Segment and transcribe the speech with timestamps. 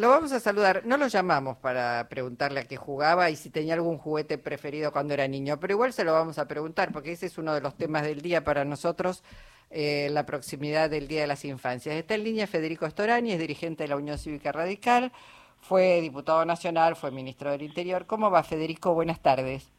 [0.00, 0.86] Lo vamos a saludar.
[0.86, 5.12] No lo llamamos para preguntarle a qué jugaba y si tenía algún juguete preferido cuando
[5.12, 7.76] era niño, pero igual se lo vamos a preguntar porque ese es uno de los
[7.76, 9.22] temas del día para nosotros,
[9.68, 11.94] eh, la proximidad del Día de las Infancias.
[11.96, 15.12] Está en línea Federico Storani, es dirigente de la Unión Cívica Radical,
[15.60, 18.06] fue diputado nacional, fue ministro del Interior.
[18.06, 18.94] ¿Cómo va Federico?
[18.94, 19.70] Buenas tardes.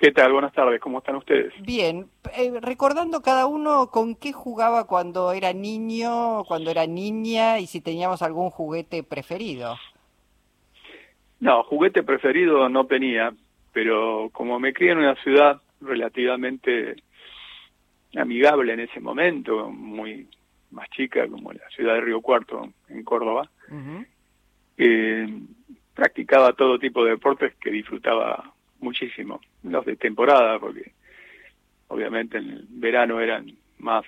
[0.00, 0.32] ¿Qué tal?
[0.32, 1.52] Buenas tardes, ¿cómo están ustedes?
[1.60, 7.66] Bien, eh, recordando cada uno con qué jugaba cuando era niño, cuando era niña y
[7.66, 9.76] si teníamos algún juguete preferido.
[11.38, 13.34] No, juguete preferido no tenía,
[13.74, 16.96] pero como me crié en una ciudad relativamente
[18.16, 20.30] amigable en ese momento, muy
[20.70, 23.50] más chica como la ciudad de Río Cuarto en Córdoba,
[24.78, 25.28] eh,
[25.92, 30.92] practicaba todo tipo de deportes que disfrutaba muchísimo, los de temporada, porque
[31.88, 34.04] obviamente en el verano eran más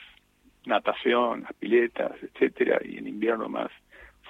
[0.66, 3.70] natación, las piletas, etcétera, y en invierno más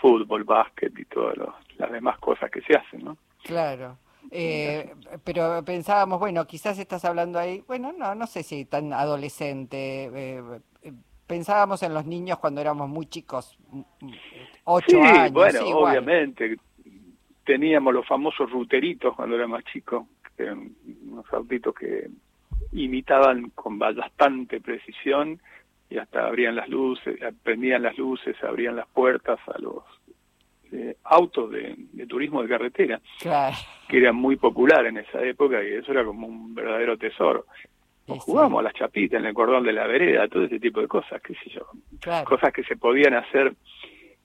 [0.01, 1.37] fútbol, básquet y todas
[1.79, 3.17] las demás cosas que se hacen, ¿no?
[3.45, 3.99] Claro.
[4.31, 4.93] Eh,
[5.25, 10.11] pero pensábamos, bueno, quizás estás hablando ahí, bueno, no, no sé si tan adolescente.
[10.15, 10.43] Eh,
[11.27, 13.59] pensábamos en los niños cuando éramos muy chicos,
[14.65, 15.33] ocho sí, años.
[15.33, 16.57] Bueno, obviamente.
[17.45, 20.07] Teníamos los famosos ruteritos cuando era más chico,
[20.51, 22.09] unos autitos que
[22.73, 25.41] imitaban con bastante precisión
[25.91, 29.85] y hasta abrían las luces, prendían las luces, abrían las puertas a los
[30.73, 31.77] eh, autos de,
[32.09, 33.01] turismo de carretera,
[33.89, 37.45] que eran muy popular en esa época y eso era como un verdadero tesoro.
[38.07, 41.21] jugábamos a las chapitas en el cordón de la vereda, todo ese tipo de cosas,
[41.21, 41.67] qué sé yo,
[42.25, 43.55] cosas que se podían hacer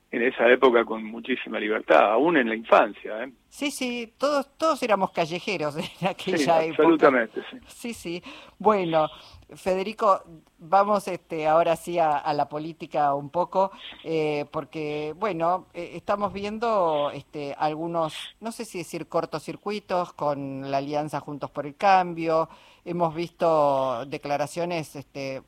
[0.09, 3.23] en esa época con muchísima libertad, aún en la infancia.
[3.23, 3.31] ¿eh?
[3.49, 6.83] Sí, sí, todos, todos éramos callejeros en aquella sí, época.
[6.83, 7.57] Absolutamente, sí.
[7.67, 8.23] Sí, sí.
[8.57, 9.09] Bueno,
[9.55, 10.23] Federico,
[10.59, 13.71] vamos este, ahora sí a, la política un poco,
[14.03, 20.77] eh, porque, bueno, eh, estamos viendo este, algunos, no sé si decir cortocircuitos con la
[20.77, 22.49] alianza Juntos por el Cambio,
[22.85, 25.41] hemos visto declaraciones este,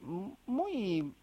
[0.45, 1.13] muy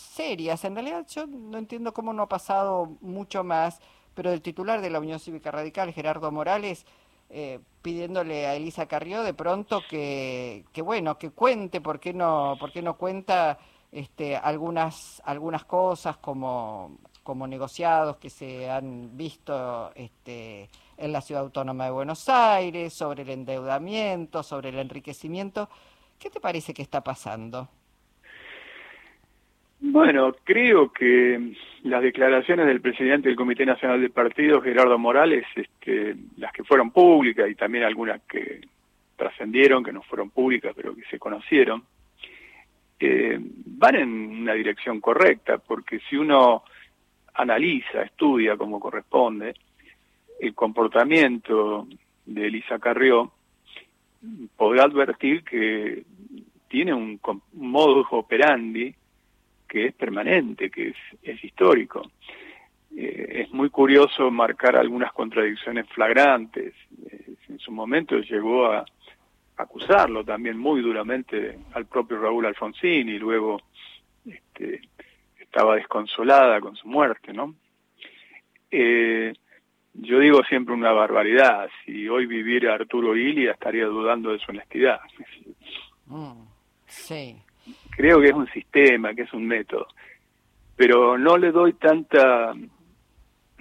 [0.00, 0.64] serias.
[0.64, 3.80] En realidad yo no entiendo cómo no ha pasado mucho más,
[4.14, 6.86] pero el titular de la Unión Cívica Radical, Gerardo Morales,
[7.30, 12.56] eh, pidiéndole a Elisa Carrió de pronto que, que bueno, que cuente, ¿por qué no,
[12.58, 13.58] por qué no cuenta
[13.92, 21.42] este, algunas, algunas cosas como, como negociados que se han visto este, en la Ciudad
[21.42, 25.68] Autónoma de Buenos Aires, sobre el endeudamiento, sobre el enriquecimiento.
[26.18, 27.68] ¿Qué te parece que está pasando?
[29.80, 31.52] Bueno, creo que
[31.84, 36.90] las declaraciones del presidente del Comité Nacional del Partido, Gerardo Morales, este, las que fueron
[36.90, 38.60] públicas y también algunas que
[39.16, 41.84] trascendieron, que no fueron públicas, pero que se conocieron,
[42.98, 46.64] eh, van en una dirección correcta, porque si uno
[47.34, 49.54] analiza, estudia como corresponde,
[50.40, 51.86] el comportamiento
[52.26, 53.30] de Elisa Carrió,
[54.56, 56.02] podrá advertir que
[56.66, 58.92] tiene un, un modus operandi
[59.68, 62.10] que es permanente, que es, histórico.
[62.96, 66.74] Eh, es muy curioso marcar algunas contradicciones flagrantes.
[67.48, 68.84] En su momento llegó a
[69.56, 73.60] acusarlo también muy duramente al propio Raúl Alfonsín y luego
[74.24, 74.80] este,
[75.38, 77.54] estaba desconsolada con su muerte, ¿no?
[78.70, 79.34] Eh,
[79.94, 81.68] yo digo siempre una barbaridad.
[81.84, 85.00] Si hoy viviera Arturo Ilia estaría dudando de su honestidad.
[86.06, 86.44] Mm,
[86.86, 87.42] sí
[87.90, 89.88] creo que es un sistema, que es un método,
[90.76, 92.54] pero no le doy tanta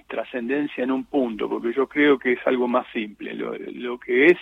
[0.08, 3.34] trascendencia en un punto, porque yo creo que es algo más simple.
[3.34, 4.38] Lo, que es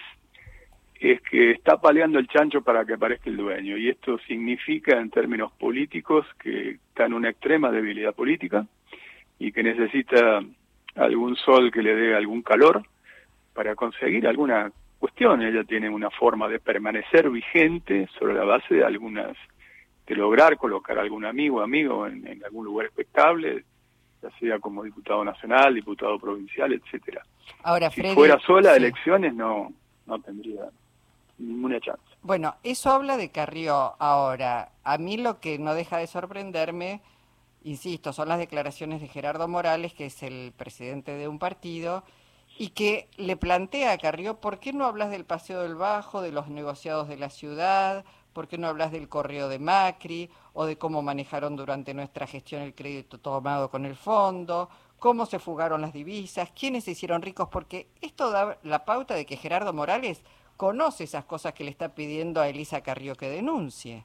[1.00, 5.10] es que está paleando el chancho para que aparezca el dueño, y esto significa en
[5.10, 8.66] términos políticos que está en una extrema debilidad política
[9.40, 10.42] y que necesita
[10.96, 12.84] algún sol que le dé algún calor
[13.54, 15.42] para conseguir alguna cuestión.
[15.42, 19.36] Ella tiene una forma de permanecer vigente sobre la base de algunas
[20.06, 23.64] de lograr colocar a algún amigo amigo en, algún lugar expectable,
[24.22, 27.24] ya sea como diputado nacional, diputado provincial, etcétera.
[27.64, 29.72] Ahora, si fuera sola elecciones no
[30.06, 30.70] no tendría
[31.38, 32.02] ninguna chance.
[32.22, 33.96] Bueno, eso habla de Carrió.
[34.00, 37.02] Ahora, a mí lo que no deja de sorprenderme,
[37.64, 42.04] insisto, son las declaraciones de Gerardo Morales, que es el presidente de un partido,
[42.58, 46.32] y que le plantea a Carrió, ¿por qué no hablas del Paseo del Bajo, de
[46.32, 48.06] los negociados de la ciudad?
[48.36, 52.64] ¿Por qué no hablas del correo de Macri o de cómo manejaron durante nuestra gestión
[52.64, 54.70] el crédito tomado con el fondo?
[55.00, 56.52] ¿Cómo se fugaron las divisas?
[56.52, 57.48] ¿Quiénes se hicieron ricos?
[57.50, 60.22] Porque esto da la pauta de que Gerardo Morales
[60.58, 64.04] conoce esas cosas que le está pidiendo a Elisa Carrió que denuncie.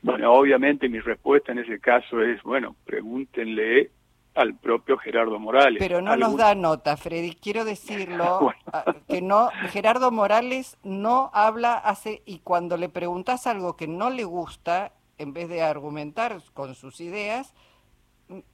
[0.00, 3.90] Bueno, obviamente mi respuesta en ese caso es, bueno, pregúntenle
[4.34, 5.78] al propio Gerardo Morales.
[5.78, 7.34] Pero no nos da nota, Freddy.
[7.34, 8.52] Quiero decirlo
[9.08, 14.24] que no Gerardo Morales no habla hace y cuando le preguntas algo que no le
[14.24, 17.54] gusta, en vez de argumentar con sus ideas,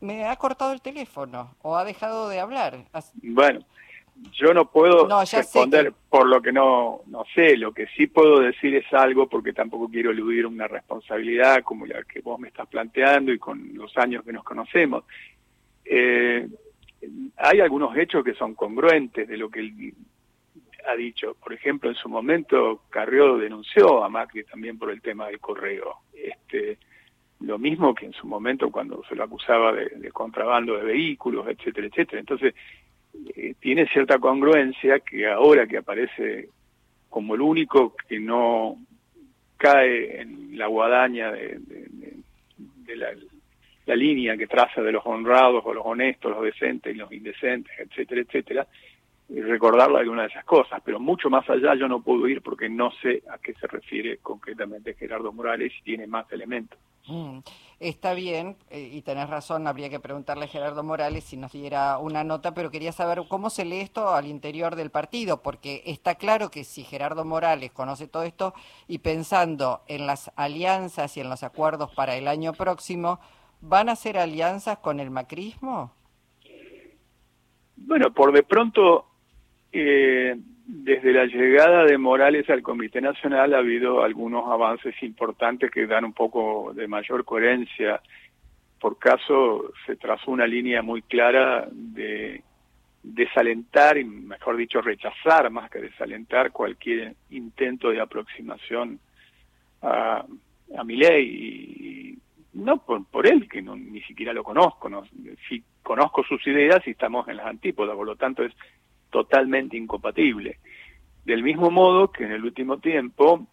[0.00, 2.84] me ha cortado el teléfono o ha dejado de hablar.
[3.22, 3.60] Bueno,
[4.32, 8.74] yo no puedo responder por lo que no, no sé, lo que sí puedo decir
[8.74, 13.32] es algo porque tampoco quiero eludir una responsabilidad como la que vos me estás planteando
[13.32, 15.04] y con los años que nos conocemos.
[15.90, 16.48] Eh,
[17.36, 19.94] hay algunos hechos que son congruentes de lo que él
[20.88, 21.34] ha dicho.
[21.34, 25.96] Por ejemplo, en su momento Carrió denunció a Macri también por el tema del correo.
[26.12, 26.78] Este,
[27.40, 31.86] lo mismo que en su momento cuando se lo acusaba de, contrabando de vehículos, etcétera,
[31.86, 32.20] etcétera.
[32.20, 32.54] Entonces,
[33.36, 36.48] eh, tiene cierta congruencia que ahora que aparece
[37.08, 38.76] como el único que no
[39.56, 41.60] cae en la guadaña de,
[42.96, 43.08] la,
[43.88, 47.72] la, línea que traza de los honrados o los honestos, los decentes y los indecentes,
[47.78, 48.66] etcétera, etcétera,
[49.28, 52.68] y recordarle alguna de esas cosas, pero mucho más allá yo no puedo ir porque
[52.68, 56.78] no sé a qué se refiere concretamente Gerardo Morales y tiene más elementos.
[57.08, 57.38] Mm,
[57.80, 61.96] está bien, eh, y tenés razón, habría que preguntarle a Gerardo Morales si nos diera
[61.98, 66.16] una nota, pero quería saber cómo se lee esto al interior del partido, porque está
[66.16, 68.54] claro que si Gerardo Morales conoce todo esto
[68.88, 73.20] y pensando en las alianzas y en los acuerdos para el año próximo,
[73.60, 75.92] ¿van a hacer alianzas con el macrismo?
[77.76, 79.06] Bueno, por de pronto
[79.72, 85.86] eh, desde la llegada de Morales al Comité Nacional ha habido algunos avances importantes que
[85.86, 88.02] dan un poco de mayor coherencia.
[88.78, 92.42] Por caso, se trazó una línea muy clara de
[93.02, 99.00] desalentar, y mejor dicho, rechazar más que desalentar cualquier intento de aproximación
[99.80, 100.24] a,
[100.76, 101.24] a mi ley.
[101.24, 102.18] Y,
[102.54, 105.04] no por, por él, que no, ni siquiera lo conozco, no,
[105.48, 108.52] si conozco sus ideas y estamos en las antípodas, por lo tanto es
[109.10, 110.58] totalmente incompatible.
[111.24, 113.46] Del mismo modo que en el último tiempo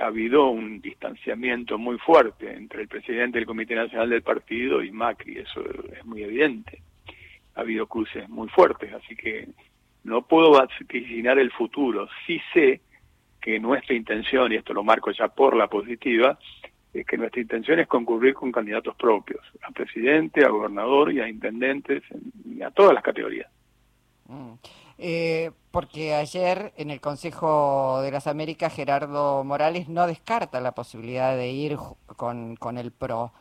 [0.00, 4.90] ha habido un distanciamiento muy fuerte entre el presidente del Comité Nacional del Partido y
[4.90, 5.62] Macri, eso
[5.92, 6.82] es muy evidente.
[7.54, 9.48] Ha habido cruces muy fuertes, así que
[10.04, 12.08] no puedo vaticinar el futuro.
[12.26, 12.80] Sí sé
[13.40, 16.38] que nuestra intención, y esto lo marco ya por la positiva,
[16.92, 21.28] es que nuestra intención es concurrir con candidatos propios, a presidente, a gobernador y a
[21.28, 22.02] intendentes,
[22.44, 23.50] y a todas las categorías.
[24.26, 24.52] Mm.
[24.98, 31.36] Eh, porque ayer en el Consejo de las Américas Gerardo Morales no descarta la posibilidad
[31.36, 31.76] de ir
[32.16, 33.32] con, con el PRO.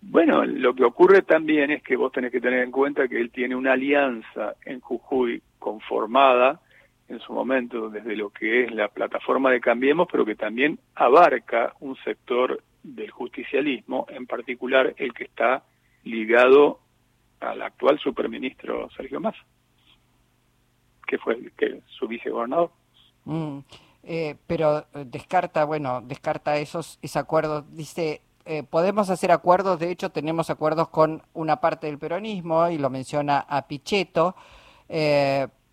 [0.00, 3.30] Bueno, lo que ocurre también es que vos tenés que tener en cuenta que él
[3.30, 6.60] tiene una alianza en Jujuy conformada
[7.08, 11.74] en su momento desde lo que es la plataforma de Cambiemos, pero que también abarca
[11.80, 15.64] un sector del justicialismo, en particular el que está
[16.04, 16.80] ligado
[17.40, 19.44] al actual superministro Sergio Massa
[21.08, 22.70] que fue que su vicegobernador.
[23.24, 23.58] Mm,
[24.04, 27.62] eh, pero eh, descarta, bueno, descarta esos, ese acuerdo.
[27.62, 32.78] Dice, eh, podemos hacer acuerdos, de hecho tenemos acuerdos con una parte del peronismo y
[32.78, 34.36] lo menciona a Pichetto,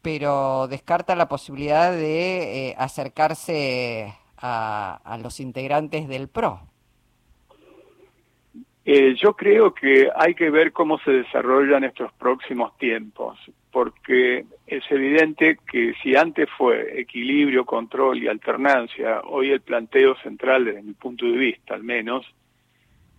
[0.05, 6.59] pero descarta la posibilidad de acercarse a, los integrantes del PRO.
[8.85, 13.39] yo creo que hay que ver cómo se desarrollan estos próximos tiempos
[13.71, 20.65] porque es evidente que si antes fue equilibrio, control y alternancia, hoy el planteo central,
[20.65, 22.27] desde mi punto de vista al menos,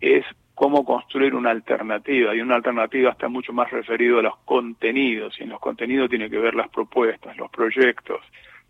[0.00, 0.24] es
[0.56, 5.42] cómo construir una alternativa, y una alternativa está mucho más referido a los contenidos, y
[5.42, 8.22] en los contenidos tiene que ver las propuestas, los proyectos,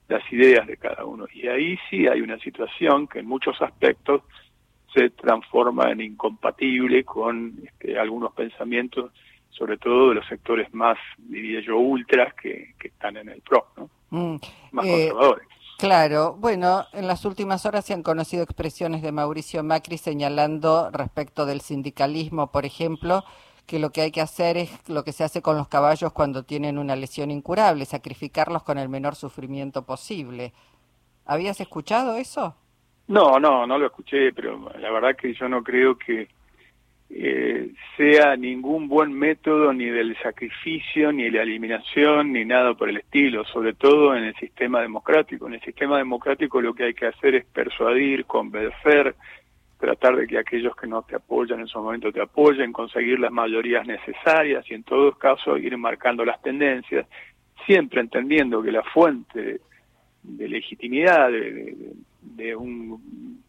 [0.08, 1.26] las ideas de cada uno.
[1.32, 4.22] Y ahí sí hay una situación que en muchos aspectos
[4.92, 9.12] se transforma en incompatible con este, algunos pensamientos
[9.50, 13.90] sobre todo de los sectores más, diría yo, ultras que, están en el PRO, ¿no?
[14.10, 14.36] Mm,
[14.72, 15.48] más eh, conservadores.
[15.78, 21.44] Claro, bueno, en las últimas horas se han conocido expresiones de Mauricio Macri señalando respecto
[21.44, 23.24] del sindicalismo, por ejemplo,
[23.66, 26.44] que lo que hay que hacer es lo que se hace con los caballos cuando
[26.44, 30.54] tienen una lesión incurable, sacrificarlos con el menor sufrimiento posible.
[31.26, 32.54] ¿Habías escuchado eso?
[33.08, 36.28] No, no, no lo escuché, pero la verdad que yo no creo que
[37.08, 42.98] eh, sea ningún buen método ni del sacrificio, ni la eliminación, ni nada por el
[42.98, 45.46] estilo, sobre todo en el sistema democrático.
[45.46, 49.14] En el sistema democrático lo que hay que hacer es persuadir, convencer,
[49.78, 53.30] tratar de que aquellos que no te apoyan en su momento te apoyen, conseguir las
[53.30, 57.06] mayorías necesarias y en todo caso ir marcando las tendencias,
[57.66, 59.60] siempre entendiendo que la fuente
[60.22, 63.00] de legitimidad, de un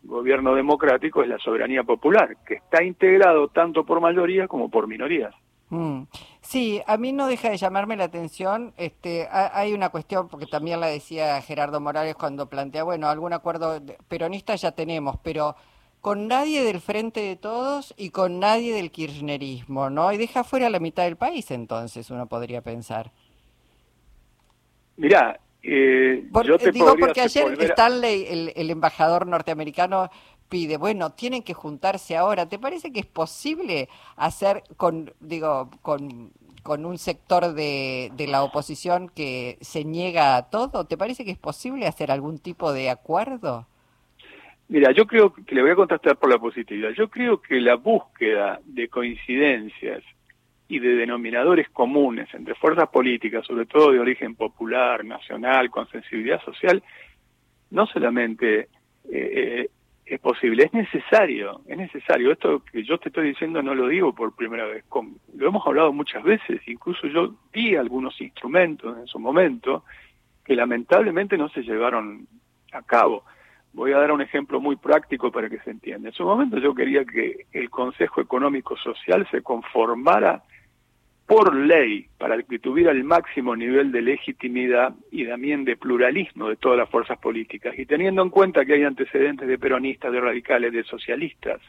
[0.08, 5.36] gobierno democrático es la soberanía popular, que está integrado tanto por mayorías como por minorías.
[5.70, 6.04] Mm.
[6.42, 8.74] Sí, a mí no deja de llamarme la atención.
[8.78, 13.82] Este, hay una cuestión, porque también la decía Gerardo Morales cuando plantea, bueno, algún acuerdo
[14.08, 15.56] peronista ya tenemos, pero
[16.00, 20.12] con nadie del Frente de Todos y con nadie del kirchnerismo, ¿no?
[20.14, 23.12] Y deja fuera la mitad del país, entonces, uno podría pensar.
[24.96, 30.10] Mirá, eh, yo te digo porque ayer Stanley, el, el embajador norteamericano,
[30.48, 32.48] pide, bueno, tienen que juntarse ahora.
[32.48, 36.32] ¿Te parece que es posible hacer con, digo, con,
[36.64, 40.86] con un sector de, de la oposición que se niega a todo?
[40.86, 43.68] ¿Te parece que es posible hacer algún tipo de acuerdo?
[44.70, 46.92] Mira, yo creo que le voy a contestar por la positividad.
[46.92, 50.04] Yo creo que la búsqueda de coincidencias
[50.68, 56.42] y de denominadores comunes entre fuerzas políticas, sobre todo de origen popular, nacional, con sensibilidad
[56.44, 56.84] social,
[57.72, 58.68] no solamente eh,
[59.12, 59.70] eh
[60.08, 62.32] es posible, es necesario, es necesario.
[62.32, 64.86] Esto que yo te estoy diciendo no lo digo por primera vez,
[65.36, 69.84] lo hemos hablado muchas veces, incluso yo di algunos instrumentos en su momento
[70.46, 72.26] que lamentablemente no se llevaron
[72.72, 73.24] a cabo.
[73.74, 76.08] Voy a dar un ejemplo muy práctico para que se entienda.
[76.08, 80.44] En su momento yo quería que el Consejo Económico Social se conformara
[81.28, 86.56] por ley para que tuviera el máximo nivel de legitimidad y también de pluralismo de
[86.56, 87.78] todas las fuerzas políticas.
[87.78, 91.60] Y teniendo en cuenta que hay antecedentes de peronistas, de radicales, de socialistas,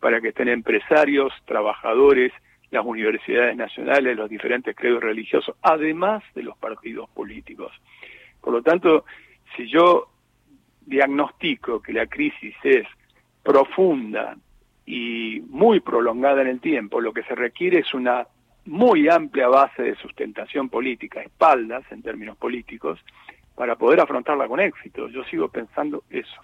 [0.00, 2.32] para que estén empresarios, trabajadores,
[2.70, 7.72] las universidades nacionales, los diferentes credos religiosos, además de los partidos políticos.
[8.40, 9.06] Por lo tanto,
[9.56, 10.08] si yo
[10.84, 12.86] diagnostico que la crisis es
[13.42, 14.36] profunda
[14.84, 18.26] y muy prolongada en el tiempo, lo que se requiere es una
[18.66, 22.98] muy amplia base de sustentación política, espaldas en términos políticos,
[23.54, 25.08] para poder afrontarla con éxito.
[25.08, 26.40] Yo sigo pensando eso.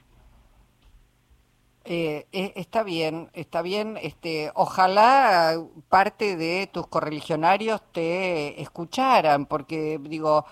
[1.89, 3.97] Eh, eh, está bien, está bien.
[4.03, 5.55] Este, ojalá
[5.89, 10.45] parte de tus correligionarios te escucharan, porque digo,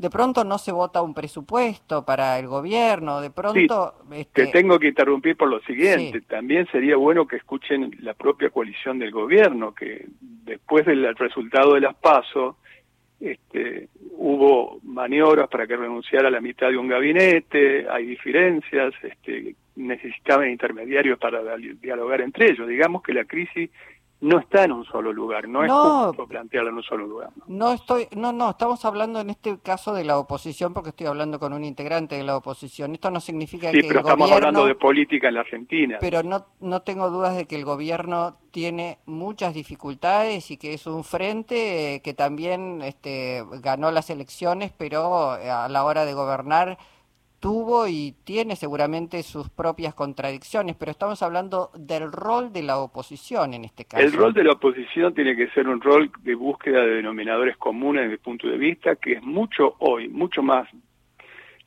[0.00, 3.94] de pronto no se vota un presupuesto para el gobierno, de pronto...
[4.08, 8.48] Te este, tengo que interrumpir por lo siguiente, también sería bueno que escuchen la propia
[8.48, 12.56] coalición del gobierno, que después del resultado de las PASO,
[13.20, 20.48] este, hubo maniobras para que renunciara la mitad de un gabinete, hay diferencias, este, necesitaban
[20.48, 22.66] intermediarios para dialogar entre ellos.
[22.66, 23.68] Digamos que la crisis
[24.20, 27.30] no está en un solo lugar, no, es justo plantearlo en un solo lugar.
[27.46, 27.72] ¿no?
[27.72, 31.52] estoy, no, no, estamos hablando en este caso de la oposición porque estoy hablando con
[31.52, 32.92] un integrante de la oposición.
[32.92, 35.98] Esto no significa sí, que pero estamos hablando de política en la Argentina.
[36.00, 40.86] Pero no, no tengo dudas de que el gobierno tiene muchas dificultades y que es
[40.86, 46.78] un frente que también este, ganó las elecciones, pero a la hora de gobernar
[47.40, 53.54] tuvo y tiene seguramente sus propias contradicciones, pero estamos hablando del rol de la oposición
[53.54, 54.02] en este caso.
[54.02, 58.02] El rol de la oposición tiene que ser un rol de búsqueda de denominadores comunes
[58.02, 60.68] desde el punto de vista que es mucho hoy, mucho más,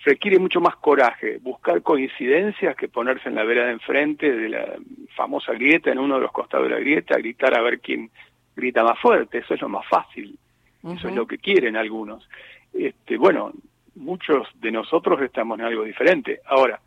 [0.06, 4.75] requiere mucho más coraje, buscar coincidencias que ponerse en la vereda de enfrente de la
[5.15, 8.12] famosa grieta, en uno de los costados de la grieta, gritar a ver quién
[8.56, 10.38] grita más fuerte, eso es lo más fácil,
[10.84, 12.27] eso es lo que quieren algunos.
[12.74, 13.53] Este, bueno,
[13.95, 16.41] muchos de nosotros estamos en algo diferente.
[16.45, 16.79] Ahora,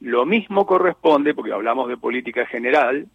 [0.00, 3.06] lo mismo corresponde, porque hablamos de política general,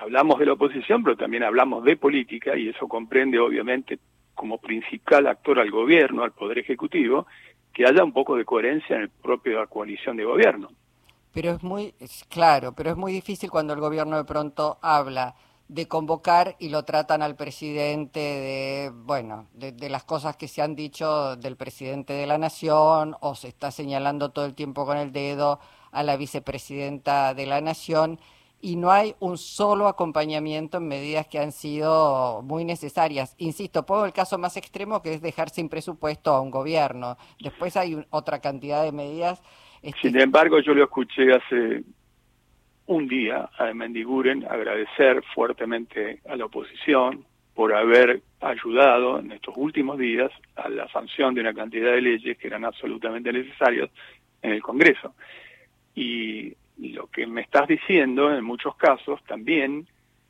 [0.00, 3.98] hablamos de la oposición, pero también hablamos de política, y eso comprende obviamente
[4.34, 7.26] como principal actor al gobierno, al Poder Ejecutivo,
[7.72, 10.68] que haya un poco de coherencia en el propio coalición de gobierno.
[11.32, 11.94] Pero es muy,
[12.28, 15.34] claro, pero es muy difícil cuando el gobierno de pronto habla
[15.68, 20.76] de convocar y lo tratan al presidente de, bueno, de, las cosas que se han
[20.76, 25.12] dicho del presidente de la nación o se está señalando todo el tiempo con el
[25.12, 25.58] dedo
[25.90, 28.20] a la vicepresidenta de la nación
[28.60, 33.34] y no hay un solo acompañamiento en medidas que han sido muy necesarias.
[33.38, 37.16] Insisto, pongo el caso más extremo que es dejar sin presupuesto a un gobierno.
[37.40, 39.42] Después hay otra cantidad de medidas.
[39.82, 41.84] Este sin embargo, yo lo escuché hace
[42.86, 47.24] un día a Mendiguren agradecer fuertemente a la oposición
[47.54, 52.38] por haber ayudado en estos últimos días a la sanción de una cantidad de leyes
[52.38, 53.90] que eran absolutamente necesarias
[54.42, 55.14] en el Congreso.
[55.94, 59.86] Y, lo que me estás diciendo, en muchos casos, también,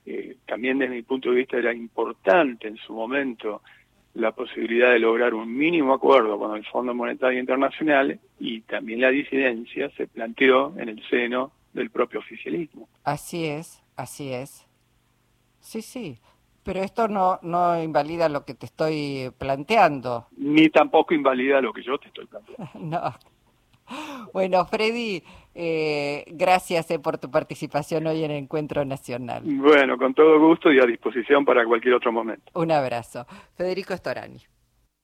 [0.06, 3.62] eh, también desde mi punto de vista era importante en su momento
[4.14, 9.10] la posibilidad de lograr un mínimo acuerdo con el Fondo Monetario Internacional y también la
[9.10, 12.88] disidencia se planteó en el seno del propio oficialismo.
[13.04, 14.66] Así es, así es.
[15.60, 16.18] Sí, sí.
[16.64, 20.26] Pero esto no, no invalida lo que te estoy planteando.
[20.36, 22.68] Ni tampoco invalida lo que yo te estoy planteando.
[22.80, 23.14] no.
[24.32, 25.22] Bueno, Freddy,
[25.54, 29.42] eh, gracias eh, por tu participación hoy en el Encuentro Nacional.
[29.44, 32.50] Bueno, con todo gusto y a disposición para cualquier otro momento.
[32.54, 33.26] Un abrazo.
[33.54, 34.40] Federico Storani.